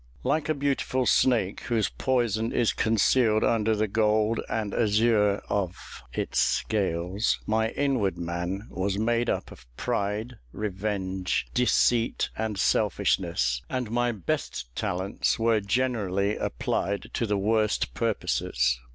[0.23, 6.39] Like a beautiful snake, whose poison is concealed under the gold and azure of its
[6.39, 14.11] scales, my inward man was made up of pride, revenge, deceit, and selfishness, and my
[14.11, 18.79] best talents were generally applied to the worst purposes.